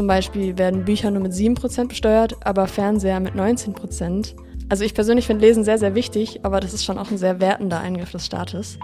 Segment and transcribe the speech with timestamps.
[0.00, 4.34] Zum Beispiel werden Bücher nur mit 7% besteuert, aber Fernseher mit 19%.
[4.70, 7.38] Also ich persönlich finde Lesen sehr, sehr wichtig, aber das ist schon auch ein sehr
[7.38, 8.78] wertender Eingriff des Staates.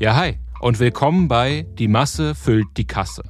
[0.00, 3.22] Ja, hi und willkommen bei Die Masse füllt die Kasse.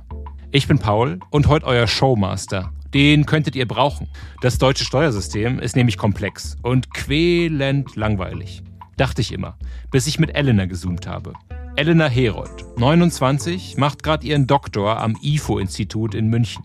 [0.50, 2.72] Ich bin Paul und heute euer Showmaster.
[2.94, 4.08] Den könntet ihr brauchen.
[4.40, 8.62] Das deutsche Steuersystem ist nämlich komplex und quälend langweilig.
[8.96, 9.58] Dachte ich immer,
[9.90, 11.34] bis ich mit Elena gezoomt habe.
[11.80, 16.62] Elena Herold, 29, macht gerade ihren Doktor am IFO-Institut in München.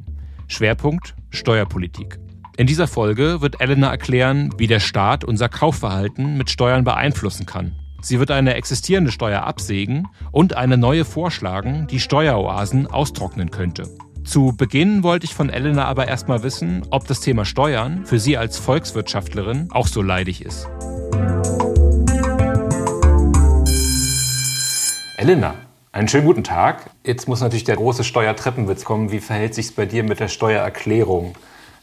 [0.47, 2.19] Schwerpunkt Steuerpolitik.
[2.57, 7.77] In dieser Folge wird Elena erklären, wie der Staat unser Kaufverhalten mit Steuern beeinflussen kann.
[8.01, 13.87] Sie wird eine existierende Steuer absägen und eine neue vorschlagen, die Steueroasen austrocknen könnte.
[14.25, 18.35] Zu Beginn wollte ich von Elena aber erstmal wissen, ob das Thema Steuern für sie
[18.35, 20.67] als Volkswirtschaftlerin auch so leidig ist.
[25.17, 25.55] Elena,
[25.93, 26.89] einen schönen guten Tag.
[27.05, 29.13] Jetzt muss natürlich der große Steuertreppenwitz kommen.
[29.13, 31.35] Wie verhält sich es bei dir mit der Steuererklärung?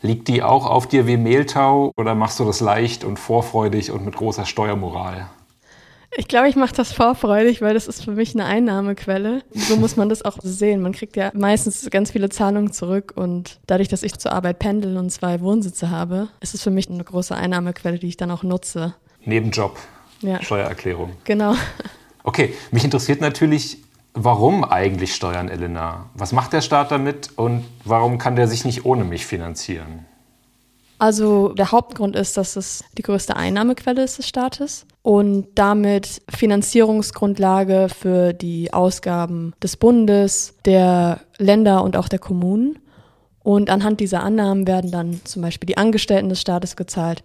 [0.03, 4.05] Liegt die auch auf dir wie Mehltau oder machst du das leicht und vorfreudig und
[4.05, 5.31] mit großer Steuermoral?
[6.15, 9.43] Ich glaube, ich mache das vorfreudig, weil das ist für mich eine Einnahmequelle.
[9.55, 10.83] So muss man das auch sehen.
[10.83, 14.99] Man kriegt ja meistens ganz viele Zahlungen zurück und dadurch, dass ich zur Arbeit pendel
[14.99, 18.43] und zwei Wohnsitze habe, ist es für mich eine große Einnahmequelle, die ich dann auch
[18.43, 18.95] nutze.
[19.25, 19.79] Nebenjob,
[20.21, 20.43] ja.
[20.43, 21.13] Steuererklärung.
[21.25, 21.55] Genau.
[22.25, 23.79] Okay, mich interessiert natürlich,
[24.15, 26.11] warum eigentlich Steuern, Elena?
[26.15, 30.07] Was macht der Staat damit und warum kann der sich nicht ohne mich finanzieren?
[30.99, 37.89] Also der Hauptgrund ist, dass es die größte Einnahmequelle ist des Staates und damit Finanzierungsgrundlage
[37.89, 42.79] für die Ausgaben des Bundes, der Länder und auch der Kommunen.
[43.43, 47.25] Und anhand dieser Annahmen werden dann zum Beispiel die Angestellten des Staates gezahlt,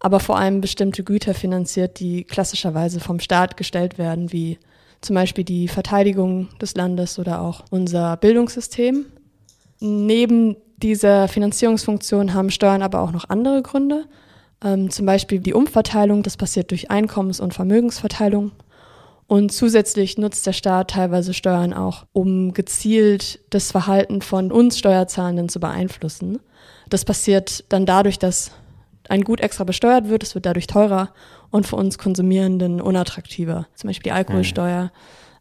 [0.00, 4.58] aber vor allem bestimmte Güter finanziert, die klassischerweise vom Staat gestellt werden, wie
[5.00, 9.06] zum Beispiel die Verteidigung des Landes oder auch unser Bildungssystem.
[9.80, 14.06] Neben dieser Finanzierungsfunktion haben Steuern aber auch noch andere Gründe,
[14.62, 18.52] ähm, zum Beispiel die Umverteilung, das passiert durch Einkommens- und Vermögensverteilung.
[19.26, 25.48] Und zusätzlich nutzt der Staat teilweise Steuern auch, um gezielt das Verhalten von uns Steuerzahlenden
[25.48, 26.40] zu beeinflussen.
[26.88, 28.50] Das passiert dann dadurch, dass
[29.08, 31.10] ein Gut extra besteuert wird, es wird dadurch teurer
[31.50, 33.66] und für uns Konsumierenden unattraktiver.
[33.74, 34.90] Zum Beispiel die Alkoholsteuer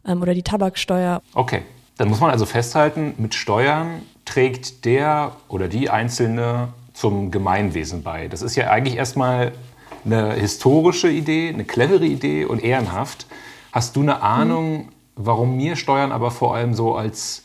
[0.03, 0.11] mhm.
[0.11, 1.21] ähm, oder die Tabaksteuer.
[1.33, 1.63] Okay,
[1.97, 8.27] dann muss man also festhalten, mit Steuern trägt der oder die Einzelne zum Gemeinwesen bei.
[8.27, 9.51] Das ist ja eigentlich erstmal
[10.05, 13.25] eine historische Idee, eine clevere Idee und ehrenhaft.
[13.71, 14.89] Hast du eine Ahnung, mhm.
[15.15, 17.43] warum mir Steuern aber vor allem so als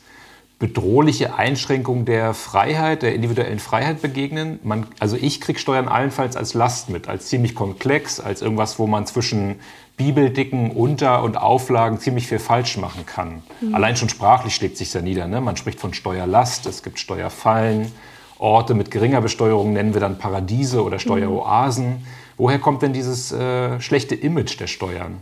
[0.57, 4.59] bedrohliche Einschränkung der Freiheit, der individuellen Freiheit begegnen.
[4.63, 8.87] Man, also ich kriege Steuern allenfalls als Last mit, als ziemlich komplex, als irgendwas, wo
[8.87, 9.55] man zwischen
[9.97, 13.43] bibeldicken Unter- und Auflagen ziemlich viel falsch machen kann.
[13.61, 13.75] Mhm.
[13.75, 15.27] Allein schon sprachlich schlägt sich ja nieder.
[15.27, 15.41] Ne?
[15.41, 17.91] Man spricht von Steuerlast, es gibt Steuerfallen.
[18.37, 21.87] Orte mit geringer Besteuerung nennen wir dann Paradiese oder Steueroasen.
[21.87, 22.07] Mhm.
[22.37, 25.17] Woher kommt denn dieses äh, schlechte Image der Steuern?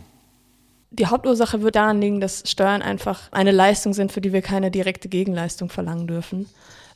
[0.96, 4.70] Die Hauptursache wird daran liegen, dass Steuern einfach eine Leistung sind, für die wir keine
[4.70, 6.46] direkte Gegenleistung verlangen dürfen.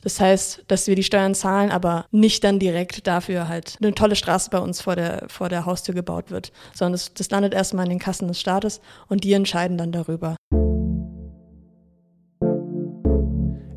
[0.01, 4.15] Das heißt, dass wir die Steuern zahlen, aber nicht dann direkt dafür halt eine tolle
[4.15, 7.83] Straße bei uns vor der, vor der Haustür gebaut wird, sondern das, das landet erstmal
[7.83, 8.79] in den Kassen des Staates
[9.09, 10.37] und die entscheiden dann darüber.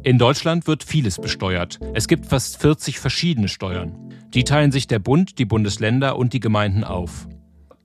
[0.05, 1.81] In Deutschland wird vieles besteuert.
[1.95, 3.97] Es gibt fast 40 verschiedene Steuern.
[4.35, 7.27] Die teilen sich der Bund, die Bundesländer und die Gemeinden auf.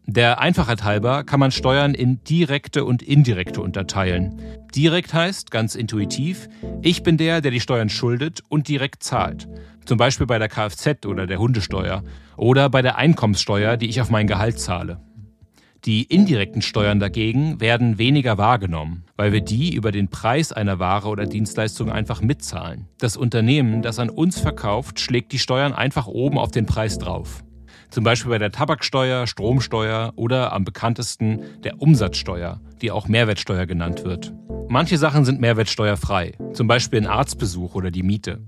[0.09, 4.41] Der Einfachheit halber kann man Steuern in direkte und indirekte unterteilen.
[4.73, 6.47] Direkt heißt, ganz intuitiv,
[6.81, 9.49] ich bin der, der die Steuern schuldet und direkt zahlt.
[9.85, 12.03] Zum Beispiel bei der Kfz oder der Hundesteuer
[12.37, 15.01] oder bei der Einkommenssteuer, die ich auf mein Gehalt zahle.
[15.83, 21.09] Die indirekten Steuern dagegen werden weniger wahrgenommen, weil wir die über den Preis einer Ware
[21.09, 22.87] oder Dienstleistung einfach mitzahlen.
[22.97, 27.43] Das Unternehmen, das an uns verkauft, schlägt die Steuern einfach oben auf den Preis drauf.
[27.89, 34.03] Zum Beispiel bei der Tabaksteuer, Stromsteuer oder am bekanntesten der Umsatzsteuer, die auch Mehrwertsteuer genannt
[34.03, 34.33] wird.
[34.69, 38.41] Manche Sachen sind mehrwertsteuerfrei, zum Beispiel ein Arztbesuch oder die Miete.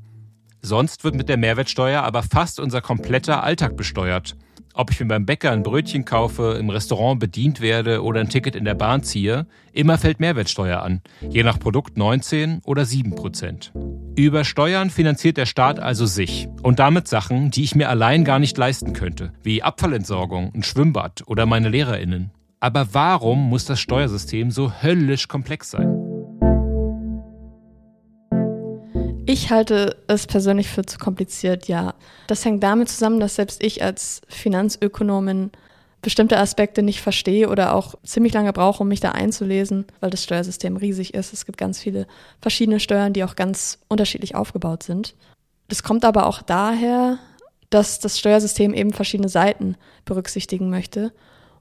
[0.61, 4.35] Sonst wird mit der Mehrwertsteuer aber fast unser kompletter Alltag besteuert.
[4.73, 8.55] Ob ich mir beim Bäcker ein Brötchen kaufe, im Restaurant bedient werde oder ein Ticket
[8.55, 13.73] in der Bahn ziehe, immer fällt Mehrwertsteuer an, je nach Produkt 19 oder 7 Prozent.
[14.15, 18.39] Über Steuern finanziert der Staat also sich und damit Sachen, die ich mir allein gar
[18.39, 22.31] nicht leisten könnte, wie Abfallentsorgung, ein Schwimmbad oder meine Lehrerinnen.
[22.59, 25.98] Aber warum muss das Steuersystem so höllisch komplex sein?
[29.41, 31.93] Ich halte es persönlich für zu kompliziert, ja.
[32.27, 35.51] Das hängt damit zusammen, dass selbst ich als Finanzökonomin
[36.01, 40.25] bestimmte Aspekte nicht verstehe oder auch ziemlich lange brauche, um mich da einzulesen, weil das
[40.25, 41.31] Steuersystem riesig ist.
[41.31, 42.05] Es gibt ganz viele
[42.41, 45.15] verschiedene Steuern, die auch ganz unterschiedlich aufgebaut sind.
[45.69, 47.17] Das kommt aber auch daher,
[47.69, 51.13] dass das Steuersystem eben verschiedene Seiten berücksichtigen möchte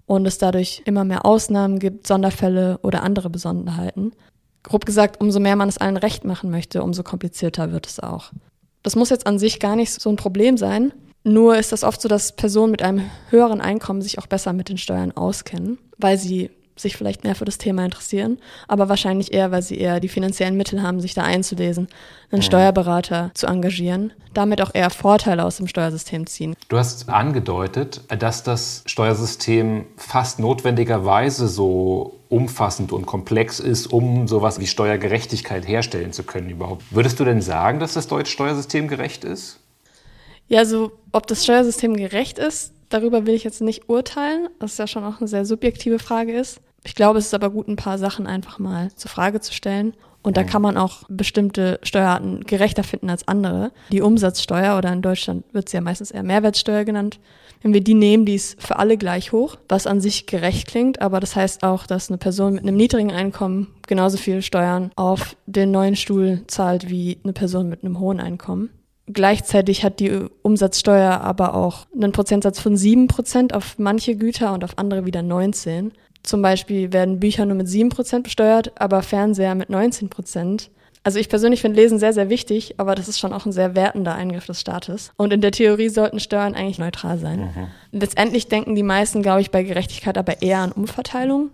[0.05, 4.15] und es dadurch immer mehr Ausnahmen gibt, Sonderfälle oder andere Besonderheiten.
[4.69, 8.33] Grob gesagt, umso mehr man es allen recht machen möchte, umso komplizierter wird es auch.
[8.83, 10.93] Das muss jetzt an sich gar nicht so ein Problem sein.
[11.25, 14.69] Nur ist das oft so, dass Personen mit einem höheren Einkommen sich auch besser mit
[14.69, 16.51] den Steuern auskennen, weil sie
[16.81, 20.57] sich vielleicht mehr für das Thema interessieren, aber wahrscheinlich eher, weil sie eher die finanziellen
[20.57, 21.89] Mittel haben, sich da einzulesen,
[22.31, 22.45] einen mhm.
[22.45, 26.55] Steuerberater zu engagieren, damit auch eher Vorteile aus dem Steuersystem ziehen.
[26.69, 34.61] Du hast angedeutet, dass das Steuersystem fast notwendigerweise so umfassend und komplex ist, um sowas
[34.61, 36.85] wie Steuergerechtigkeit herstellen zu können überhaupt.
[36.91, 39.61] Würdest du denn sagen, dass das deutsche Steuersystem gerecht ist?
[40.49, 44.87] Ja, also ob das Steuersystem gerecht ist, darüber will ich jetzt nicht urteilen, was ja
[44.87, 46.61] schon auch eine sehr subjektive Frage ist.
[46.89, 49.93] Ich glaube, es ist aber gut, ein paar Sachen einfach mal zur Frage zu stellen.
[50.23, 53.73] Und da kann man auch bestimmte Steuerarten gerechter finden als andere.
[53.93, 57.21] Die Umsatzsteuer oder in Deutschland wird sie ja meistens eher Mehrwertsteuer genannt.
[57.61, 61.03] Wenn wir die nehmen, die ist für alle gleich hoch, was an sich gerecht klingt,
[61.03, 65.37] aber das heißt auch, dass eine Person mit einem niedrigen Einkommen genauso viel Steuern auf
[65.45, 68.71] den neuen Stuhl zahlt wie eine Person mit einem hohen Einkommen.
[69.11, 74.65] Gleichzeitig hat die Umsatzsteuer aber auch einen Prozentsatz von sieben Prozent auf manche Güter und
[74.65, 75.93] auf andere wieder 19.
[76.29, 80.71] Zum Beispiel werden Bücher nur mit sieben Prozent besteuert, aber Fernseher mit 19 Prozent.
[81.03, 83.75] Also ich persönlich finde Lesen sehr, sehr wichtig, aber das ist schon auch ein sehr
[83.75, 85.11] wertender Eingriff des Staates.
[85.17, 87.41] Und in der Theorie sollten Steuern eigentlich neutral sein.
[87.41, 87.99] Mhm.
[87.99, 91.49] Letztendlich denken die meisten, glaube ich, bei Gerechtigkeit aber eher an Umverteilung.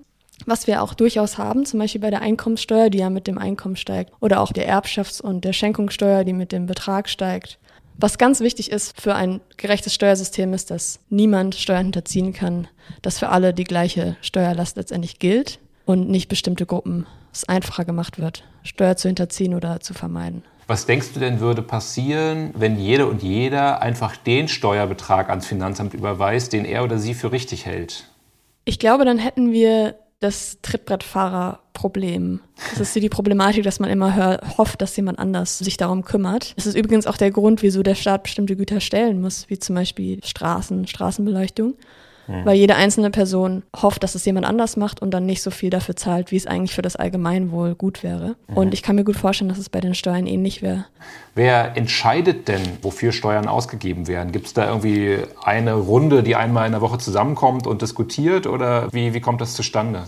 [0.45, 3.77] Was wir auch durchaus haben, zum Beispiel bei der Einkommenssteuer, die ja mit dem Einkommen
[3.77, 7.61] steigt, oder auch der Erbschafts- und der Schenkungssteuer, die mit dem Betrag steigt.
[7.97, 12.69] Was ganz wichtig ist für ein gerechtes Steuersystem ist, dass niemand Steuern hinterziehen kann,
[13.03, 18.19] dass für alle die gleiche Steuerlast letztendlich gilt und nicht bestimmte Gruppen es einfacher gemacht
[18.19, 20.43] wird, Steuer zu hinterziehen oder zu vermeiden.
[20.67, 25.93] Was denkst du denn würde passieren, wenn jede und jeder einfach den Steuerbetrag ans Finanzamt
[25.93, 28.09] überweist, den er oder sie für richtig hält?
[28.65, 32.41] Ich glaube, dann hätten wir das Trittbrettfahrerproblem.
[32.71, 36.55] Das ist die Problematik, dass man immer hör, hofft, dass jemand anders sich darum kümmert.
[36.57, 39.75] Das ist übrigens auch der Grund, wieso der Staat bestimmte Güter stellen muss, wie zum
[39.75, 41.75] Beispiel Straßen, Straßenbeleuchtung.
[42.27, 42.45] Mhm.
[42.45, 45.71] Weil jede einzelne Person hofft, dass es jemand anders macht und dann nicht so viel
[45.71, 48.37] dafür zahlt, wie es eigentlich für das Allgemeinwohl gut wäre.
[48.49, 48.57] Mhm.
[48.57, 50.87] Und ich kann mir gut vorstellen, dass es bei den Steuern ähnlich wäre.
[51.35, 54.33] Wer entscheidet denn, wofür Steuern ausgegeben werden?
[54.33, 58.93] Gibt es da irgendwie eine Runde, die einmal in der Woche zusammenkommt und diskutiert oder
[58.93, 60.05] wie, wie kommt das zustande?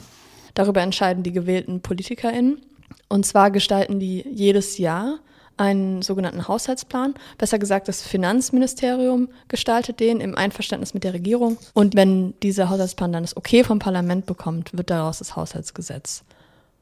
[0.55, 2.63] Darüber entscheiden die gewählten PolitikerInnen.
[3.09, 5.19] Und zwar gestalten die jedes Jahr
[5.57, 7.15] einen sogenannten Haushaltsplan.
[7.39, 11.59] Besser gesagt, das Finanzministerium gestaltet den im Einverständnis mit der Regierung.
[11.75, 16.25] Und wenn dieser Haushaltsplan dann das Okay vom Parlament bekommt, wird daraus das Haushaltsgesetz.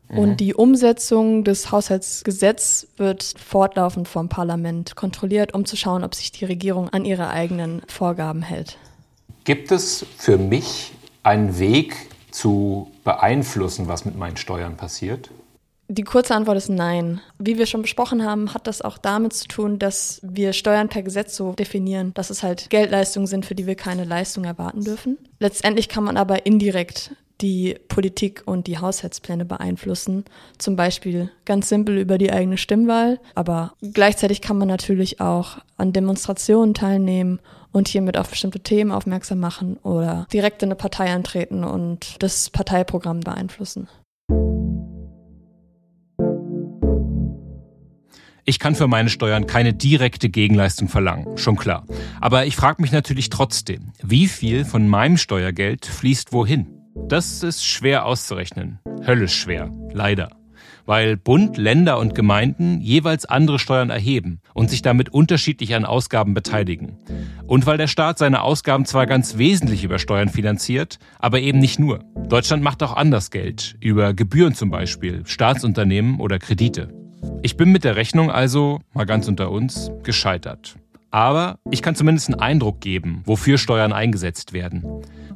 [0.09, 0.19] Mhm.
[0.19, 6.33] Und die Umsetzung des Haushaltsgesetzes wird fortlaufend vom Parlament kontrolliert, um zu schauen, ob sich
[6.33, 8.79] die Regierung an ihre eigenen Vorgaben hält.
[9.45, 10.93] Gibt es für mich
[11.23, 11.95] einen Weg
[12.31, 15.31] zu beeinflussen, was mit meinen Steuern passiert?
[15.89, 17.21] Die kurze Antwort ist nein.
[17.39, 21.03] Wie wir schon besprochen haben, hat das auch damit zu tun, dass wir Steuern per
[21.03, 25.19] Gesetz so definieren, dass es halt Geldleistungen sind, für die wir keine Leistung erwarten dürfen.
[25.39, 30.25] Letztendlich kann man aber indirekt die Politik und die Haushaltspläne beeinflussen.
[30.59, 33.21] Zum Beispiel ganz simpel über die eigene Stimmwahl.
[33.35, 37.41] Aber gleichzeitig kann man natürlich auch an Demonstrationen teilnehmen
[37.73, 42.51] und hiermit auf bestimmte Themen aufmerksam machen oder direkt in eine Partei antreten und das
[42.51, 43.89] Parteiprogramm beeinflussen.
[48.47, 51.87] Ich kann für meine Steuern keine direkte Gegenleistung verlangen, schon klar.
[52.21, 56.67] Aber ich frage mich natürlich trotzdem, wie viel von meinem Steuergeld fließt wohin?
[57.09, 58.81] Das ist schwer auszurechnen.
[59.07, 60.29] Höllisch schwer, leider.
[60.85, 66.35] Weil Bund, Länder und Gemeinden jeweils andere Steuern erheben und sich damit unterschiedlich an Ausgaben
[66.35, 66.99] beteiligen.
[67.47, 71.79] Und weil der Staat seine Ausgaben zwar ganz wesentlich über Steuern finanziert, aber eben nicht
[71.79, 72.01] nur.
[72.29, 77.04] Deutschland macht auch anders Geld, über Gebühren zum Beispiel, Staatsunternehmen oder Kredite.
[77.43, 80.77] Ich bin mit der Rechnung also, mal ganz unter uns, gescheitert.
[81.11, 84.85] Aber ich kann zumindest einen Eindruck geben, wofür Steuern eingesetzt werden.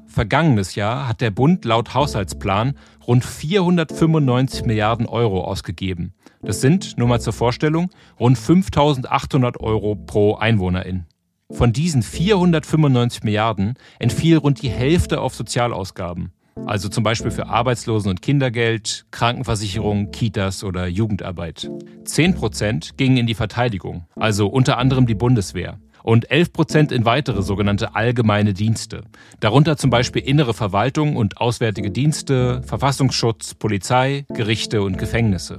[0.07, 2.75] Vergangenes Jahr hat der Bund laut Haushaltsplan
[3.07, 6.14] rund 495 Milliarden Euro ausgegeben.
[6.42, 11.07] Das sind, nur mal zur Vorstellung, rund 5800 Euro pro Einwohnerin.
[11.50, 16.33] Von diesen 495 Milliarden entfiel rund die Hälfte auf Sozialausgaben.
[16.67, 21.71] Also zum Beispiel für Arbeitslosen- und Kindergeld, Krankenversicherung, Kitas oder Jugendarbeit.
[22.05, 25.79] Zehn Prozent gingen in die Verteidigung, also unter anderem die Bundeswehr.
[26.03, 29.03] und 11 Prozent in weitere sogenannte allgemeine Dienste.
[29.41, 35.59] Darunter zum Beispiel innere Verwaltung und auswärtige Dienste, Verfassungsschutz, Polizei, Gerichte und Gefängnisse.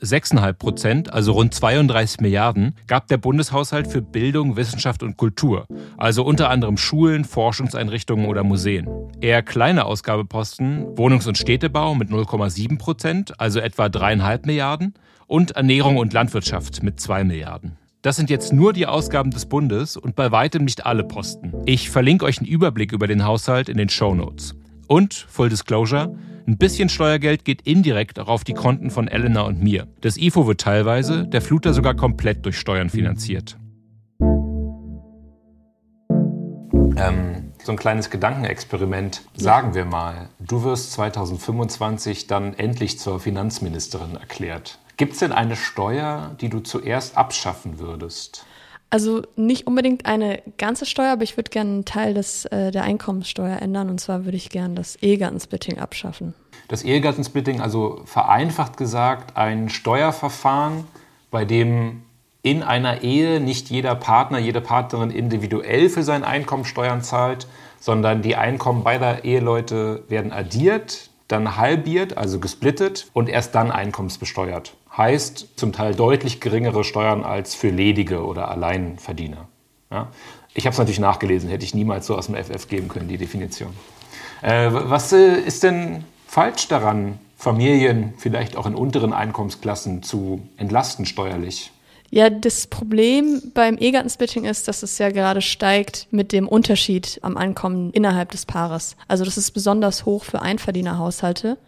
[0.00, 6.24] 6,5 Prozent, also rund 32 Milliarden, gab der Bundeshaushalt für Bildung, Wissenschaft und Kultur, also
[6.24, 8.88] unter anderem Schulen, Forschungseinrichtungen oder Museen.
[9.20, 14.94] Eher kleine Ausgabeposten, Wohnungs- und Städtebau mit 0,7 Prozent, also etwa 3,5 Milliarden,
[15.26, 17.76] und Ernährung und Landwirtschaft mit 2 Milliarden.
[18.02, 21.52] Das sind jetzt nur die Ausgaben des Bundes und bei weitem nicht alle Posten.
[21.66, 24.54] Ich verlinke euch einen Überblick über den Haushalt in den Show Notes.
[24.86, 26.14] Und, Full Disclosure,
[26.48, 29.86] ein bisschen Steuergeld geht indirekt auch auf die Konten von Elena und mir.
[30.00, 33.58] Das IFO wird teilweise, der Fluter sogar komplett durch Steuern finanziert.
[36.96, 39.22] Ähm, so ein kleines Gedankenexperiment.
[39.36, 44.78] Sagen wir mal, du wirst 2025 dann endlich zur Finanzministerin erklärt.
[44.96, 48.46] Gibt es denn eine Steuer, die du zuerst abschaffen würdest?
[48.90, 52.84] Also nicht unbedingt eine ganze Steuer, aber ich würde gerne einen Teil des, äh, der
[52.84, 53.90] Einkommenssteuer ändern.
[53.90, 56.34] Und zwar würde ich gerne das Ehegattensplitting abschaffen.
[56.68, 60.84] Das Ehegattensplitting, also vereinfacht gesagt, ein Steuerverfahren,
[61.30, 62.02] bei dem
[62.42, 67.46] in einer Ehe nicht jeder Partner, jede Partnerin individuell für sein Einkommen Steuern zahlt,
[67.80, 74.74] sondern die Einkommen beider Eheleute werden addiert, dann halbiert, also gesplittet und erst dann einkommensbesteuert
[74.98, 79.48] heißt zum Teil deutlich geringere Steuern als für Ledige oder Alleinverdiener.
[79.90, 80.08] Ja?
[80.54, 83.16] Ich habe es natürlich nachgelesen, hätte ich niemals so aus dem FF geben können, die
[83.16, 83.72] Definition.
[84.42, 91.06] Äh, was äh, ist denn falsch daran, Familien vielleicht auch in unteren Einkommensklassen zu entlasten
[91.06, 91.70] steuerlich?
[92.10, 97.36] Ja, das Problem beim Ehegattensplitting ist, dass es ja gerade steigt mit dem Unterschied am
[97.36, 98.96] Einkommen innerhalb des Paares.
[99.08, 101.58] Also das ist besonders hoch für Einverdienerhaushalte.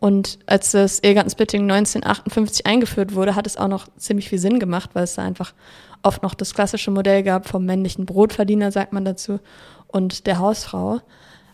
[0.00, 4.90] Und als das Ehegattensplitting 1958 eingeführt wurde, hat es auch noch ziemlich viel Sinn gemacht,
[4.94, 5.54] weil es da einfach
[6.02, 9.40] oft noch das klassische Modell gab vom männlichen Brotverdiener, sagt man dazu,
[9.88, 11.00] und der Hausfrau.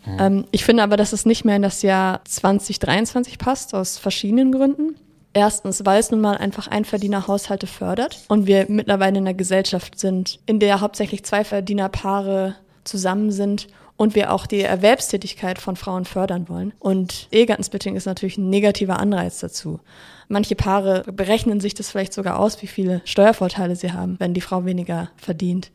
[0.06, 0.16] Mhm.
[0.18, 4.52] Ähm, ich finde aber, dass es nicht mehr in das Jahr 2023 passt, aus verschiedenen
[4.52, 4.96] Gründen.
[5.34, 10.38] Erstens, weil es nun mal einfach Einverdienerhaushalte fördert und wir mittlerweile in einer Gesellschaft sind,
[10.46, 16.72] in der hauptsächlich Zweiverdienerpaare zusammen sind und wir auch die Erwerbstätigkeit von Frauen fördern wollen.
[16.78, 19.80] Und Ehegattensplitting ist natürlich ein negativer Anreiz dazu.
[20.28, 24.40] Manche Paare berechnen sich das vielleicht sogar aus, wie viele Steuervorteile sie haben, wenn die
[24.40, 25.72] Frau weniger verdient.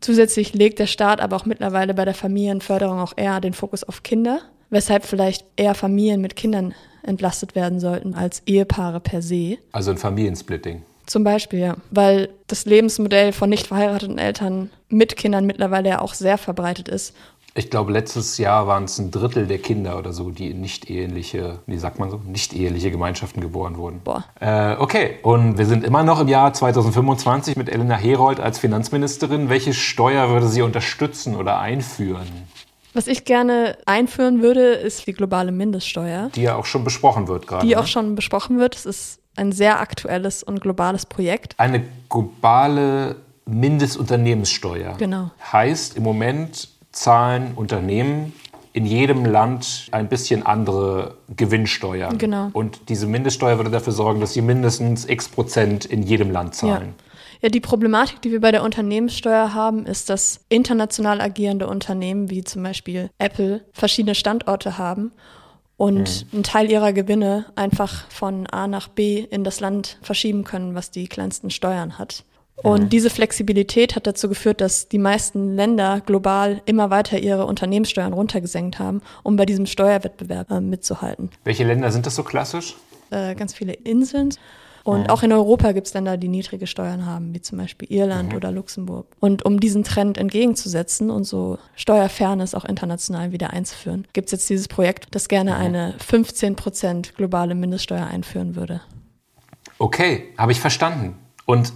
[0.00, 4.02] Zusätzlich legt der Staat aber auch mittlerweile bei der Familienförderung auch eher den Fokus auf
[4.02, 4.40] Kinder,
[4.70, 9.58] weshalb vielleicht eher Familien mit Kindern entlastet werden sollten als Ehepaare per se.
[9.72, 10.82] Also ein Familiensplitting.
[11.06, 11.76] Zum Beispiel, ja.
[11.90, 17.14] Weil das Lebensmodell von nicht verheirateten Eltern mit Kindern mittlerweile ja auch sehr verbreitet ist
[17.54, 20.88] ich glaube, letztes Jahr waren es ein Drittel der Kinder oder so, die in nicht
[20.88, 24.00] eheliche, wie sagt man so, nicht eheliche Gemeinschaften geboren wurden.
[24.04, 24.24] Boah.
[24.38, 29.48] Äh, okay, und wir sind immer noch im Jahr 2025 mit Elena Herold als Finanzministerin.
[29.48, 32.28] Welche Steuer würde sie unterstützen oder einführen?
[32.92, 36.30] Was ich gerne einführen würde, ist die globale Mindeststeuer.
[36.34, 37.66] Die ja auch schon besprochen wird gerade.
[37.66, 37.80] Die ne?
[37.80, 38.74] auch schon besprochen wird.
[38.74, 41.54] Es ist ein sehr aktuelles und globales Projekt.
[41.58, 43.16] Eine globale
[43.46, 44.96] Mindestesunternehmenssteuer.
[44.98, 45.30] Genau.
[45.52, 48.32] Heißt im Moment zahlen Unternehmen
[48.72, 52.18] in jedem Land ein bisschen andere Gewinnsteuern.
[52.18, 52.50] Genau.
[52.52, 56.94] Und diese Mindeststeuer würde dafür sorgen, dass sie mindestens x Prozent in jedem Land zahlen.
[56.96, 57.09] Ja.
[57.42, 62.44] Ja, die Problematik, die wir bei der Unternehmenssteuer haben, ist, dass international agierende Unternehmen wie
[62.44, 65.12] zum Beispiel Apple verschiedene Standorte haben
[65.78, 66.34] und mhm.
[66.34, 70.90] einen Teil ihrer Gewinne einfach von A nach B in das Land verschieben können, was
[70.90, 72.24] die kleinsten Steuern hat.
[72.62, 72.88] Und mhm.
[72.90, 78.78] diese Flexibilität hat dazu geführt, dass die meisten Länder global immer weiter ihre Unternehmenssteuern runtergesenkt
[78.78, 81.30] haben, um bei diesem Steuerwettbewerb äh, mitzuhalten.
[81.44, 82.76] Welche Länder sind das so klassisch?
[83.10, 84.34] Äh, ganz viele Inseln.
[84.90, 85.06] Und mhm.
[85.10, 88.36] auch in Europa gibt es Länder, die niedrige Steuern haben, wie zum Beispiel Irland mhm.
[88.36, 89.06] oder Luxemburg.
[89.20, 94.50] Und um diesen Trend entgegenzusetzen und so Steuerfairness auch international wieder einzuführen, gibt es jetzt
[94.50, 95.56] dieses Projekt, das gerne mhm.
[95.56, 98.80] eine 15 Prozent globale Mindeststeuer einführen würde.
[99.78, 101.16] Okay, habe ich verstanden.
[101.46, 101.72] Und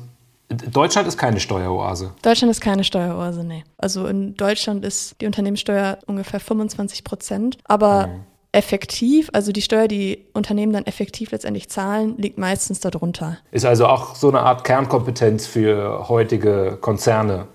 [0.49, 2.12] Deutschland ist keine Steueroase.
[2.23, 3.62] Deutschland ist keine Steueroase, nee.
[3.78, 8.25] Also in Deutschland ist die Unternehmenssteuer ungefähr 25 Prozent, aber mhm.
[8.54, 13.38] Effektiv, also die Steuer, die Unternehmen dann effektiv letztendlich zahlen, liegt meistens darunter.
[13.50, 17.49] Ist also auch so eine Art Kernkompetenz für heutige Konzerne.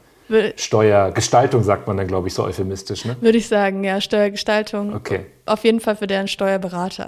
[0.57, 3.15] Steuergestaltung sagt man dann, glaube ich, so euphemistisch, ne?
[3.21, 4.93] Würde ich sagen, ja, Steuergestaltung.
[4.93, 5.25] Okay.
[5.45, 7.07] Auf jeden Fall für deren Steuerberater.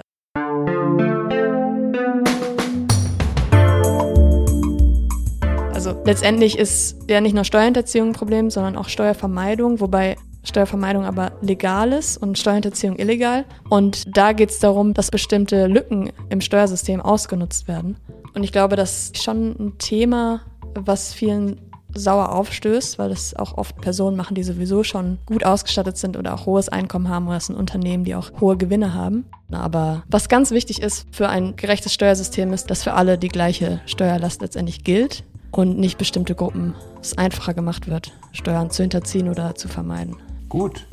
[5.72, 11.32] Also letztendlich ist ja nicht nur Steuerhinterziehung ein Problem, sondern auch Steuervermeidung, wobei Steuervermeidung aber
[11.40, 13.44] legal ist und Steuerhinterziehung illegal.
[13.68, 17.96] Und da geht es darum, dass bestimmte Lücken im Steuersystem ausgenutzt werden.
[18.34, 20.40] Und ich glaube, das ist schon ein Thema,
[20.74, 21.60] was vielen
[21.94, 26.34] sauer aufstößt, weil das auch oft Personen machen, die sowieso schon gut ausgestattet sind oder
[26.34, 29.26] auch hohes Einkommen haben oder es sind Unternehmen, die auch hohe Gewinne haben.
[29.50, 33.80] Aber was ganz wichtig ist für ein gerechtes Steuersystem ist, dass für alle die gleiche
[33.84, 39.54] Steuerlast letztendlich gilt und nicht bestimmte Gruppen es einfacher gemacht wird, Steuern zu hinterziehen oder
[39.54, 40.16] zu vermeiden.
[40.52, 40.86] Gut.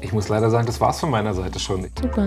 [0.00, 1.90] Ich muss leider sagen, das war's von meiner Seite schon.
[2.00, 2.26] Super.